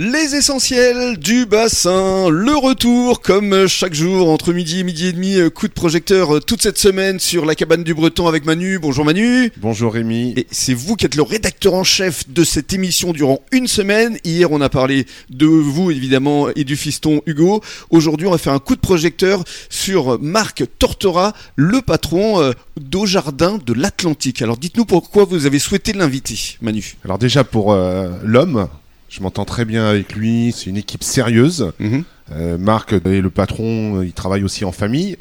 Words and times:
Les 0.00 0.36
essentiels 0.36 1.16
du 1.16 1.44
bassin, 1.44 2.28
le 2.28 2.56
retour 2.56 3.20
comme 3.20 3.66
chaque 3.66 3.94
jour 3.94 4.30
entre 4.30 4.52
midi 4.52 4.78
et 4.78 4.84
midi 4.84 5.06
et 5.06 5.12
demi, 5.12 5.38
coup 5.52 5.66
de 5.66 5.72
projecteur 5.72 6.38
toute 6.44 6.62
cette 6.62 6.78
semaine 6.78 7.18
sur 7.18 7.44
la 7.44 7.56
cabane 7.56 7.82
du 7.82 7.94
Breton 7.94 8.28
avec 8.28 8.44
Manu. 8.44 8.78
Bonjour 8.78 9.04
Manu. 9.04 9.50
Bonjour 9.56 9.92
Rémi. 9.92 10.34
Et 10.36 10.46
c'est 10.52 10.72
vous 10.72 10.94
qui 10.94 11.04
êtes 11.04 11.16
le 11.16 11.22
rédacteur 11.22 11.74
en 11.74 11.82
chef 11.82 12.30
de 12.30 12.44
cette 12.44 12.72
émission 12.72 13.10
durant 13.12 13.40
une 13.50 13.66
semaine. 13.66 14.18
Hier 14.22 14.52
on 14.52 14.60
a 14.60 14.68
parlé 14.68 15.04
de 15.30 15.46
vous 15.46 15.90
évidemment 15.90 16.46
et 16.54 16.62
du 16.62 16.76
fiston 16.76 17.20
Hugo. 17.26 17.60
Aujourd'hui 17.90 18.28
on 18.28 18.30
va 18.30 18.38
faire 18.38 18.52
un 18.52 18.60
coup 18.60 18.76
de 18.76 18.80
projecteur 18.80 19.42
sur 19.68 20.20
Marc 20.22 20.62
Tortora, 20.78 21.32
le 21.56 21.82
patron 21.82 22.40
euh, 22.40 22.52
d'Au 22.80 23.04
Jardin 23.04 23.58
de 23.66 23.72
l'Atlantique. 23.72 24.42
Alors 24.42 24.58
dites-nous 24.58 24.84
pourquoi 24.84 25.24
vous 25.24 25.44
avez 25.44 25.58
souhaité 25.58 25.92
l'inviter 25.92 26.38
Manu. 26.62 26.94
Alors 27.04 27.18
déjà 27.18 27.42
pour 27.42 27.72
euh, 27.72 28.10
l'homme, 28.22 28.68
je 29.08 29.22
m'entends 29.22 29.44
très 29.44 29.64
bien 29.64 29.86
avec 29.86 30.14
lui, 30.14 30.52
c'est 30.56 30.66
une 30.70 30.76
équipe 30.76 31.02
sérieuse. 31.04 31.72
Mhm. 31.78 32.04
Euh, 32.32 32.58
Marc 32.58 32.92
est 32.92 33.20
le 33.20 33.30
patron, 33.30 34.02
il 34.02 34.12
travaille 34.12 34.44
aussi 34.44 34.64
en 34.64 34.72
famille. 34.72 35.16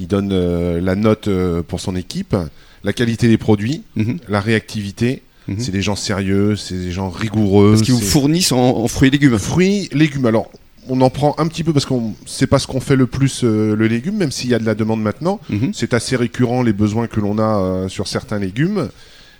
Il 0.00 0.06
donne 0.08 0.30
euh, 0.32 0.80
la 0.80 0.94
note 0.96 1.28
euh, 1.28 1.62
pour 1.62 1.80
son 1.80 1.94
équipe, 1.96 2.36
la 2.84 2.92
qualité 2.92 3.28
des 3.28 3.38
produits, 3.38 3.82
Mhm. 3.96 4.18
la 4.28 4.40
réactivité. 4.40 5.22
Mhm. 5.48 5.56
C'est 5.58 5.72
des 5.72 5.82
gens 5.82 5.96
sérieux, 5.96 6.56
c'est 6.56 6.74
des 6.76 6.90
gens 6.92 7.10
rigoureux. 7.10 7.72
Parce 7.72 7.82
qu'ils 7.82 7.94
vous 7.94 8.00
fournissent 8.00 8.52
en, 8.52 8.58
en 8.78 8.88
fruits 8.88 9.08
et 9.08 9.10
légumes. 9.12 9.38
Fruits, 9.38 9.88
légumes. 9.92 10.26
Alors, 10.26 10.50
on 10.88 11.00
en 11.00 11.10
prend 11.10 11.34
un 11.38 11.46
petit 11.48 11.64
peu 11.64 11.72
parce 11.72 11.86
qu'on 11.86 12.14
c'est 12.26 12.46
pas 12.46 12.58
ce 12.58 12.66
qu'on 12.66 12.80
fait 12.80 12.96
le 12.96 13.06
plus 13.06 13.42
euh, 13.42 13.74
le 13.74 13.86
légume, 13.88 14.16
même 14.16 14.30
s'il 14.30 14.50
y 14.50 14.54
a 14.54 14.58
de 14.58 14.64
la 14.66 14.74
demande 14.74 15.02
maintenant. 15.02 15.40
C'est 15.72 15.92
assez 15.94 16.14
récurrent 16.16 16.62
les 16.62 16.72
besoins 16.72 17.06
que 17.08 17.20
l'on 17.20 17.38
a 17.38 17.58
euh, 17.58 17.88
sur 17.88 18.06
certains 18.06 18.38
légumes. 18.38 18.88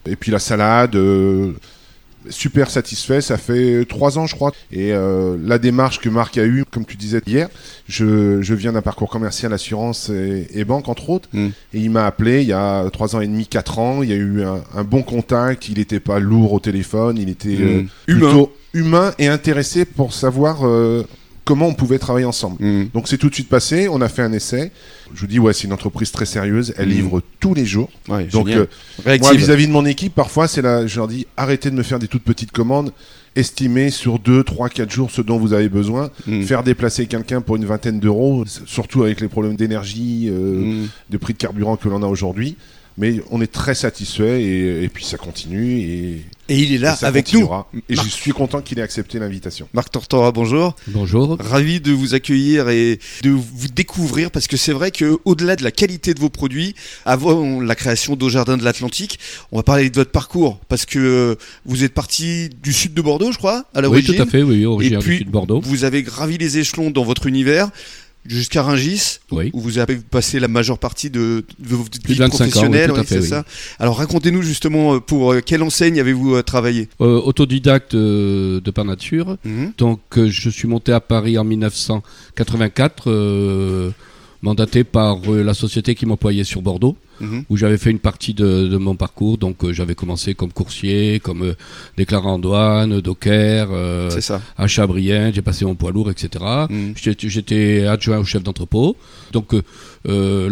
Et 0.06 0.17
puis 0.17 0.31
la 0.31 0.39
salade, 0.39 0.95
euh, 0.97 1.53
super 2.30 2.70
satisfait. 2.70 3.20
Ça 3.20 3.37
fait 3.37 3.84
trois 3.88 4.19
ans, 4.19 4.27
je 4.27 4.34
crois. 4.34 4.52
Et 4.73 4.92
euh, 4.92 5.37
la 5.42 5.59
démarche 5.59 6.01
que 6.01 6.09
Marc 6.09 6.38
a 6.38 6.45
eue, 6.45 6.64
comme 6.70 6.84
tu 6.84 6.97
disais 6.97 7.20
hier, 7.27 7.48
je, 7.88 8.41
je 8.42 8.55
viens 8.55 8.72
d'un 8.72 8.83
parcours 8.83 9.11
commercial, 9.11 9.53
assurance 9.53 10.08
et, 10.11 10.47
et 10.55 10.64
banque, 10.64 10.89
entre 10.89 11.11
autres. 11.11 11.28
Mm. 11.33 11.47
Et 11.75 11.78
il 11.81 11.91
m'a 11.91 12.06
appelé 12.06 12.42
il 12.42 12.48
y 12.48 12.53
a 12.53 12.89
trois 12.91 13.16
ans 13.16 13.20
et 13.20 13.27
demi, 13.27 13.47
quatre 13.47 13.78
ans. 13.78 14.03
Il 14.03 14.11
y 14.11 14.12
a 14.12 14.16
eu 14.16 14.42
un, 14.42 14.62
un 14.75 14.84
bon 14.84 15.03
contact. 15.03 15.69
Il 15.69 15.78
n'était 15.78 16.00
pas 16.00 16.19
lourd 16.19 16.53
au 16.53 16.61
téléphone. 16.61 17.19
Il 17.19 17.28
était 17.28 17.56
euh, 17.61 17.83
Mm. 17.83 17.89
Humain. 18.08 18.19
plutôt 18.31 18.53
humain 18.72 19.12
et 19.19 19.28
intéressé 19.28 19.84
pour 19.84 20.12
savoir 20.12 20.66
euh, 20.66 21.06
comment 21.45 21.67
on 21.69 21.75
pouvait 21.75 21.98
travailler 21.98 22.27
ensemble. 22.27 22.56
Mhm. 22.64 22.89
Donc 22.95 23.09
c'est 23.09 23.19
tout 23.19 23.28
de 23.28 23.34
suite 23.34 23.48
passé, 23.48 23.89
on 23.89 24.00
a 24.00 24.09
fait 24.09 24.23
un 24.23 24.33
essai. 24.33 24.73
Je 25.14 25.20
vous 25.20 25.27
dis, 25.27 25.39
ouais, 25.39 25.53
c'est 25.53 25.64
une 25.64 25.73
entreprise 25.73 26.11
très 26.11 26.25
sérieuse, 26.27 26.75
elle 26.78 26.89
Mhm. 26.89 26.95
livre 26.95 27.23
tous 27.41 27.55
les 27.55 27.67
jours. 27.67 27.91
Ouais, 28.09 28.25
Donc 28.25 28.48
euh, 28.48 28.67
moi, 29.20 29.33
vis-à-vis 29.34 29.67
de 29.67 29.72
mon 29.72 29.84
équipe, 29.84 30.15
parfois, 30.15 30.48
c'est 30.48 30.62
là, 30.62 30.87
je 30.87 30.97
leur 30.97 31.09
dis, 31.09 31.27
arrêtez 31.37 31.70
de 31.70 31.77
me 31.77 31.83
faire 31.83 31.98
des 31.98 32.09
toutes 32.09 32.25
petites 32.25 32.50
commandes, 32.53 32.92
estimez 33.37 33.91
sur 33.91 34.19
2, 34.19 34.42
3, 34.45 34.69
4 34.69 34.91
jours 34.91 35.11
ce 35.11 35.20
dont 35.20 35.39
vous 35.39 35.53
avez 35.53 35.69
besoin. 35.69 36.11
Mhm. 36.27 36.42
Faire 36.45 36.62
déplacer 36.62 37.06
quelqu'un 37.06 37.41
pour 37.41 37.56
une 37.56 37.65
vingtaine 37.65 38.00
d'euros, 38.00 38.45
surtout 38.67 39.03
avec 39.03 39.20
les 39.20 39.28
problèmes 39.28 39.56
d'énergie, 39.56 40.28
euh, 40.31 40.84
de 41.11 41.17
prix 41.19 41.33
de 41.34 41.39
carburant 41.39 41.77
que 41.77 41.89
l'on 41.89 42.03
a 42.03 42.06
aujourd'hui. 42.06 42.56
Mais 42.97 43.20
on 43.31 43.41
est 43.41 43.50
très 43.50 43.75
satisfait 43.75 44.41
et, 44.42 44.84
et 44.84 44.89
puis 44.89 45.05
ça 45.05 45.17
continue 45.17 45.81
et, 45.81 46.23
Et 46.48 46.59
il 46.62 46.73
est 46.73 46.78
là 46.78 46.97
et 47.03 47.05
avec 47.05 47.33
nous. 47.33 47.41
Et 47.89 47.97
Marc- 47.97 48.06
je 48.06 48.09
suis 48.09 48.31
content 48.31 48.61
qu'il 48.62 48.78
ait 48.78 48.83
accepté 48.83 49.19
l'invitation. 49.19 49.69
Marc 49.75 49.91
Tortora, 49.91 50.31
bonjour. 50.31 50.77
Bonjour. 50.87 51.37
Ravi 51.41 51.81
de 51.81 51.91
vous 51.91 52.15
accueillir 52.15 52.69
et 52.69 53.00
de 53.22 53.31
vous 53.31 53.67
découvrir 53.75 54.31
parce 54.31 54.47
que 54.47 54.56
c'est 54.56 54.72
vrai 54.72 54.92
que 54.92 55.19
au-delà 55.25 55.56
de 55.56 55.65
la 55.65 55.72
qualité 55.72 56.15
de 56.15 56.20
vos 56.20 56.28
produits, 56.28 56.77
avant 57.05 57.61
la 57.61 57.75
création 57.75 58.15
d'Au 58.15 58.28
Jardin 58.28 58.56
de 58.56 58.62
l'Atlantique, 58.62 59.19
on 59.50 59.56
va 59.56 59.65
parler 59.65 59.91
de 59.91 59.97
votre 59.97 60.12
parcours 60.12 60.61
parce 60.69 60.87
que 60.87 61.37
vous 61.67 61.83
êtes 61.83 61.95
parti 61.95 62.48
du 62.62 62.72
sud 62.72 62.95
de 62.95 63.03
Bordeaux, 63.03 63.33
je 63.33 63.39
crois, 63.39 63.65
à 63.75 63.78
Oui, 63.78 63.83
l'origine. 63.83 64.15
tout 64.15 64.22
à 64.22 64.27
fait, 64.27 64.42
oui, 64.45 64.65
originaire 64.67 65.00
puis, 65.00 65.11
du 65.11 65.17
sud 65.19 65.27
de 65.27 65.33
Bordeaux. 65.33 65.61
Vous 65.65 65.83
avez 65.83 66.05
gravi 66.05 66.39
les 66.39 66.59
échelons 66.59 66.92
dans 66.92 67.03
votre 67.03 67.27
univers 67.27 67.70
jusqu'à 68.27 68.62
Rungis, 68.62 69.19
Oui. 69.30 69.50
où 69.53 69.61
vous 69.61 69.78
avez 69.78 69.97
passé 69.97 70.41
la 70.41 70.48
majeure 70.48 70.78
partie 70.78 71.11
de, 71.11 71.44
de 71.58 71.75
votre 71.77 71.98
vie 72.06 72.14
de 72.14 72.19
25 72.19 72.22
ans, 72.22 72.44
oui, 72.44 72.50
professionnelle. 72.50 73.04
fait, 73.04 73.19
oui. 73.21 73.28
ça. 73.28 73.44
Alors 73.78 73.99
racontez-nous 73.99 74.43
justement 74.43 74.94
euh, 74.94 75.00
pour 75.00 75.32
euh, 75.32 75.41
quelle 75.44 75.62
enseigne 75.62 76.00
avez-vous 76.00 76.34
euh, 76.37 76.43
travaillé 76.43 76.88
Euh, 77.00 77.21
autodidacte 77.21 77.94
euh, 77.94 78.60
de 78.60 78.71
par 78.71 78.84
nature. 78.84 79.37
Mhm. 79.44 79.72
Donc, 79.78 80.00
euh, 80.16 80.28
je 80.31 80.49
suis 80.50 80.69
monté 80.69 80.93
à 80.93 81.00
Paris 81.00 81.37
en 81.38 81.44
1984, 81.44 83.10
euh, 83.10 83.91
mandaté 84.44 84.84
par 84.84 85.19
euh, 85.28 85.43
la 85.43 85.55
société 85.55 85.94
qui 85.94 86.05
m'employait 86.06 86.44
sur 86.44 86.60
Bordeaux, 86.62 86.97
Mhm. 87.21 87.44
où 87.49 87.56
j'avais 87.56 87.78
fait 87.78 87.93
une 87.93 88.00
partie 88.00 88.34
de, 88.34 88.66
de 88.66 88.77
mon 88.77 88.97
parcours. 88.97 89.38
Donc, 89.38 89.56
euh, 89.65 89.72
j'avais 89.72 89.94
commencé 89.94 90.34
comme 90.34 90.53
coursier, 90.53 91.21
comme 91.21 91.43
euh, 91.44 91.55
déclarant 91.97 92.34
en 92.34 92.38
douane, 92.41 93.00
docker, 93.00 93.69
euh, 93.71 94.10
à 94.59 94.66
Chabrien, 94.66 95.31
j'ai 95.32 95.41
passé 95.43 95.65
mon 95.65 95.77
poids 95.77 95.93
lourd, 95.93 96.10
etc. 96.10 96.44
Mhm. 96.69 96.94
J'étais- 96.97 97.87
adjoint 97.87 98.19
au 98.19 98.25
chef 98.25 98.43
d'entrepôt. 98.43 98.97
Donc, 99.32 99.55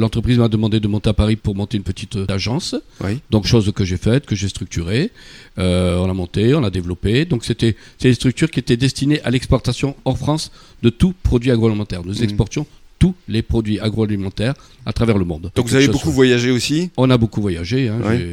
l'entreprise 0.03 0.39
m'a 0.39 0.49
demandé 0.49 0.81
de 0.81 0.89
monter 0.89 1.11
à 1.11 1.13
Paris 1.15 1.37
pour 1.37 1.55
monter 1.55 1.77
une 1.77 1.83
petite 1.83 2.17
agence. 2.29 2.75
Oui. 3.05 3.21
Donc, 3.31 3.47
chose 3.47 3.71
que 3.75 3.85
j'ai 3.85 3.97
faite, 3.97 4.25
que 4.27 4.35
j'ai 4.37 4.49
structurée. 4.49 5.11
On 5.57 6.07
l'a 6.07 6.15
montée, 6.15 6.55
on 6.55 6.61
l'a 6.61 6.71
développée. 6.71 7.25
Donc, 7.25 7.45
c'était 7.45 7.77
des 8.01 8.15
structures 8.15 8.51
qui 8.51 8.61
étaient 8.61 8.77
destinées 8.77 9.21
à 9.23 9.31
l'exportation 9.31 9.95
hors 10.05 10.17
France 10.19 10.51
de 10.83 10.91
tout 10.91 11.13
produit 11.23 11.51
agroalimentaire. 11.51 12.03
Nous 12.05 12.15
Mhm. 12.19 12.25
exportions 12.25 12.67
tous 13.03 13.15
les 13.27 13.43
produits 13.43 13.81
agroalimentaires 13.81 14.55
à 14.87 14.93
travers 14.93 15.19
le 15.19 15.25
monde. 15.25 15.51
Donc 15.57 15.67
vous 15.67 15.75
avez 15.75 15.89
beaucoup 15.89 16.13
voyagé 16.13 16.53
aussi 16.53 16.91
On 16.97 17.11
a 17.11 17.19
beaucoup 17.19 17.41
voyagé. 17.41 17.89
Hein, 17.89 17.99
Ouais. 18.05 18.25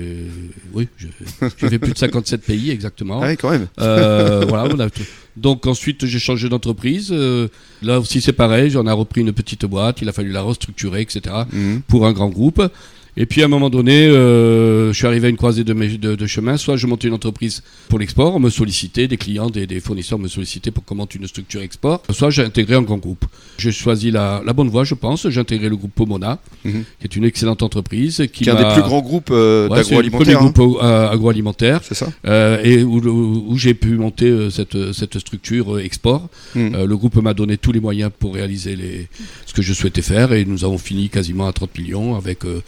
Oui, 0.74 0.88
j'ai 1.00 1.70
fait 1.70 1.80
plus 1.80 1.94
de 1.94 1.98
57 1.98 2.42
pays 2.42 2.70
exactement. 2.70 3.20
Ah 3.24 3.30
oui, 3.30 3.38
quand 3.38 3.50
même. 3.50 3.66
Euh, 3.82 4.46
voilà, 4.48 4.72
on 4.72 4.80
a 4.80 4.92
tout. 4.92 5.02
Donc 5.38 5.66
ensuite 5.66 6.06
j'ai 6.06 6.20
changé 6.20 6.50
d'entreprise. 6.50 7.10
Euh, 7.12 7.48
là 7.82 8.00
aussi 8.00 8.22
c'est 8.22 8.34
pareil, 8.34 8.70
j'en 8.70 8.86
ai 8.86 8.92
repris 8.92 9.22
une 9.22 9.34
petite 9.34 9.66
boîte, 9.66 10.04
il 10.04 10.10
a 10.10 10.12
fallu 10.12 10.32
la 10.32 10.44
restructurer, 10.44 11.02
etc. 11.02 11.36
Mhm. 11.52 11.82
pour 11.88 12.06
un 12.06 12.14
grand 12.14 12.30
groupe. 12.30 12.62
Et 13.22 13.26
puis 13.26 13.42
à 13.42 13.46
un 13.46 13.50
moment 13.50 13.70
donné, 13.70 14.06
euh, 14.08 14.94
je 14.94 14.98
suis 14.98 15.06
arrivé 15.06 15.28
à 15.28 15.30
une 15.30 15.36
croisée 15.36 15.66
de, 15.66 15.74
mes- 15.74 15.98
de, 15.98 16.16
de 16.16 16.26
chemin. 16.26 16.56
Soit 16.56 16.78
je 16.78 16.88
montais 16.88 17.10
une 17.10 17.14
entreprise 17.14 17.62
pour 17.90 18.00
l'export, 18.00 18.34
on 18.36 18.40
me 18.40 18.50
sollicitait, 18.50 19.10
des 19.10 19.18
clients, 19.18 19.50
des, 19.50 19.68
des 19.68 19.82
fournisseurs 19.82 20.18
me 20.18 20.30
sollicitaient 20.30 20.72
pour 20.72 20.86
comment 20.86 21.06
une 21.14 21.28
structure 21.28 21.62
export. 21.62 22.02
Soit 22.12 22.30
j'ai 22.30 22.44
intégré 22.44 22.76
un 22.76 22.82
grand 22.82 22.98
groupe. 22.98 23.26
J'ai 23.58 23.74
choisi 23.74 24.10
la, 24.10 24.42
la 24.46 24.54
bonne 24.54 24.70
voie, 24.70 24.86
je 24.86 24.94
pense. 24.96 25.28
J'ai 25.30 25.40
intégré 25.42 25.68
le 25.68 25.76
groupe 25.76 25.92
Pomona, 25.94 26.40
Mhm. 26.64 26.84
qui 27.00 27.04
est 27.06 27.16
une 27.18 27.26
excellente 27.26 27.62
entreprise. 27.62 28.18
Qui, 28.32 28.44
Qui 28.46 28.50
est 28.50 28.54
un 28.54 28.56
des 28.70 28.74
plus 28.74 28.84
grands 28.84 29.02
groupes 29.02 29.32
euh, 29.32 29.68
Ouais, 29.68 29.76
d'agroalimentaire. 29.78 30.20
premier 30.20 30.36
hein. 30.48 30.52
groupe 30.52 30.80
euh, 30.82 31.10
agroalimentaire. 31.10 31.82
C'est 31.84 31.96
ça 31.96 32.08
Euh, 32.26 32.62
et 32.64 32.84
où, 32.84 33.00
où- 33.06 33.46
où 33.50 33.58
j'ai 33.58 33.74
pu 33.74 33.90
monter 33.98 34.28
euh, 34.30 34.50
cette, 34.50 34.94
cette 34.94 35.20
structure 35.20 35.80
export. 35.80 36.30
Mhm. 36.56 36.86
Le 36.86 36.96
groupe 36.98 37.16
m'a 37.18 37.34
donné 37.34 37.58
tous 37.58 37.74
les 37.74 37.82
moyens 37.82 38.12
pour 38.18 38.34
réaliser 38.36 38.78
les, 38.78 39.10
ce 39.46 39.54
que 39.54 39.62
je 39.62 39.74
souhaitais 39.74 40.02
faire 40.02 40.32
et 40.32 40.46
nous 40.46 40.64
avons 40.64 40.78
fini 40.78 41.10
quasiment 41.10 41.48
à 41.48 41.52
30 41.54 41.78
millions 41.78 42.16
avec 42.16 42.46
euh, 42.46 42.62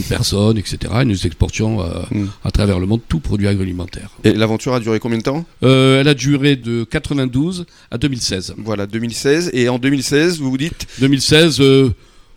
30 0.00 0.04
personnes, 0.08 0.58
etc. 0.58 0.78
Et 1.02 1.04
nous 1.04 1.26
exportions 1.26 1.80
euh, 1.80 1.86
Mhm. 2.10 2.28
à 2.44 2.50
travers 2.50 2.78
le 2.78 2.86
monde 2.86 3.00
tout 3.08 3.20
produit 3.20 3.48
agroalimentaire. 3.48 4.10
Et 4.24 4.32
l'aventure 4.32 4.74
a 4.74 4.80
duré 4.80 4.98
combien 5.00 5.18
de 5.18 5.22
temps? 5.22 5.44
Euh, 5.62 6.00
elle 6.00 6.08
a 6.08 6.14
duré 6.14 6.56
de 6.56 6.84
92 6.84 7.64
à 7.90 7.98
2016. 7.98 8.54
Voilà, 8.58 8.86
2016. 8.86 9.50
Et 9.54 9.68
en 9.68 9.78
2016, 9.78 10.38
vous 10.40 10.50
vous 10.50 10.58
dites? 10.58 10.86
2016, 11.00 11.60
euh, 11.60 11.90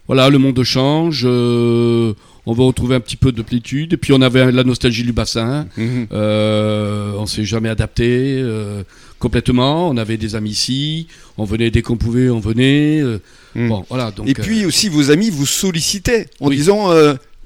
voilà, 0.08 0.30
le 0.30 0.38
monde 0.38 0.62
change. 0.64 1.24
euh, 1.26 2.14
on 2.46 2.54
va 2.54 2.64
retrouver 2.64 2.96
un 2.96 3.00
petit 3.00 3.18
peu 3.18 3.32
de 3.32 3.42
plétude. 3.44 3.94
Et 3.94 3.98
puis 3.98 4.12
on 4.14 4.22
avait 4.22 4.52
la 4.52 4.64
nostalgie 4.64 5.04
du 5.04 5.12
bassin. 5.14 5.68
Mhm. 5.78 6.08
Euh, 6.12 7.12
on 7.18 7.26
s'est 7.28 7.46
jamais 7.46 7.70
adapté 7.70 8.40
euh, 8.42 8.84
complètement. 9.20 9.90
On 9.90 9.98
avait 9.98 10.18
des 10.18 10.36
amis 10.36 10.52
ici. 10.52 11.08
On 11.38 11.44
venait 11.44 11.70
dès 11.70 11.82
qu'on 11.84 11.98
pouvait, 11.98 12.30
on 12.30 12.40
venait. 12.40 13.02
euh, 13.02 13.20
Mhm. 13.56 13.70
Bon, 13.70 13.86
voilà. 13.90 14.12
Donc, 14.12 14.28
Et 14.30 14.34
puis 14.34 14.66
aussi, 14.66 14.90
vos 14.90 15.10
amis 15.12 15.30
vous 15.32 15.46
sollicitaient 15.48 16.28
en 16.40 16.48
Oui. 16.50 16.56
disant 16.56 16.92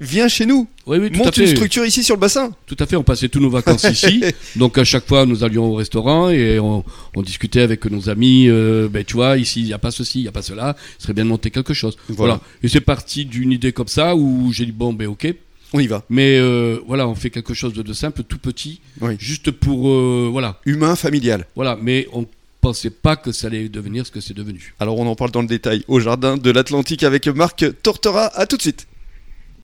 Viens 0.05 0.27
chez 0.27 0.45
nous, 0.45 0.67
oui, 0.85 0.97
oui, 0.97 1.09
tout 1.11 1.21
à 1.21 1.25
monte 1.25 1.37
une 1.37 1.47
structure 1.47 1.85
ici 1.85 2.03
sur 2.03 2.15
le 2.15 2.19
bassin. 2.19 2.51
Tout 2.67 2.75
à 2.79 2.85
fait. 2.85 2.95
On 2.97 3.03
passait 3.03 3.29
tous 3.29 3.39
nos 3.39 3.49
vacances 3.49 3.85
ici. 3.85 4.21
Donc 4.57 4.77
à 4.77 4.83
chaque 4.83 5.07
fois, 5.07 5.25
nous 5.25 5.43
allions 5.43 5.65
au 5.71 5.75
restaurant 5.75 6.29
et 6.29 6.59
on, 6.59 6.83
on 7.15 7.21
discutait 7.21 7.61
avec 7.61 7.85
nos 7.85 8.09
amis. 8.09 8.47
euh, 8.49 8.89
ben 8.89 9.03
tu 9.05 9.13
vois, 9.13 9.37
ici 9.37 9.61
il 9.61 9.65
n'y 9.65 9.73
a 9.73 9.77
pas 9.77 9.91
ceci, 9.91 10.19
il 10.19 10.23
n'y 10.23 10.27
a 10.27 10.31
pas 10.33 10.41
cela. 10.41 10.75
Il 10.99 11.03
serait 11.03 11.13
bien 11.13 11.23
de 11.23 11.29
monter 11.29 11.51
quelque 11.51 11.73
chose. 11.73 11.95
Voilà. 12.09 12.33
Voilà. 12.35 12.41
Et 12.63 12.67
c'est 12.67 12.81
parti 12.81 13.25
d'une 13.25 13.51
idée 13.51 13.71
comme 13.71 13.87
ça 13.87 14.15
où 14.15 14.51
j'ai 14.51 14.65
dit 14.65 14.71
bon 14.73 14.91
ben 14.93 15.07
ok. 15.07 15.33
On 15.75 15.79
y 15.79 15.87
va. 15.87 16.03
Mais 16.09 16.37
euh, 16.37 16.79
voilà, 16.85 17.07
on 17.07 17.15
fait 17.15 17.29
quelque 17.31 17.53
chose 17.53 17.73
de, 17.73 17.81
de 17.81 17.93
simple, 17.93 18.23
tout 18.23 18.37
petit, 18.37 18.79
Oui. 19.01 19.15
juste 19.17 19.49
pour 19.51 19.89
euh, 19.89 20.29
voilà, 20.31 20.59
Humain, 20.65 20.95
familial. 20.95 21.47
voilà. 21.55 21.77
Mais 21.81 22.07
on 22.13 22.27
pensait 22.61 22.91
pas 22.91 23.15
que 23.15 23.31
ça 23.31 23.47
allait 23.47 23.69
devenir 23.69 24.05
ce 24.05 24.11
que 24.11 24.21
c'est 24.21 24.35
devenu. 24.35 24.73
Alors 24.79 24.97
on 24.99 25.07
en 25.07 25.15
parle 25.15 25.31
dans 25.31 25.41
le 25.41 25.47
détail 25.47 25.83
au 25.87 25.99
jardin 25.99 26.37
de 26.37 26.51
l'Atlantique 26.51 27.03
avec 27.03 27.27
Marc 27.27 27.65
Tortora. 27.81 28.27
À 28.37 28.45
tout 28.45 28.57
de 28.57 28.61
suite. 28.61 28.85